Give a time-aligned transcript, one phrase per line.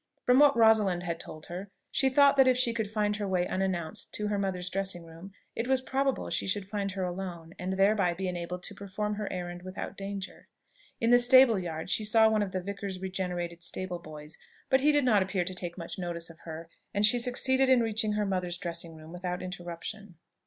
[0.25, 3.45] From what Rosalind had told her, she thought that if she could find her way
[3.47, 7.73] unannounced to her mother's dressing room, it was probable she should find her alone, and
[7.73, 10.47] thereby be enabled to perform her errand without danger.
[10.99, 14.39] In the stable yard she saw one of the vicar's regenerated stable boys;
[14.71, 17.81] but he did not appear to take much notice of her, and she succeeded in
[17.81, 20.15] reaching her mother's dressing room without interruption.